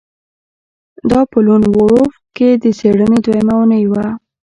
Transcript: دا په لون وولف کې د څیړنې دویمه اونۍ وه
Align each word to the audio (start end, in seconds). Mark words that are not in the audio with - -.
دا 1.09 1.21
په 1.31 1.37
لون 1.45 1.63
وولف 1.75 2.13
کې 2.35 2.49
د 2.63 2.65
څیړنې 2.77 3.17
دویمه 3.21 3.53
اونۍ 3.59 3.83
وه 3.91 4.05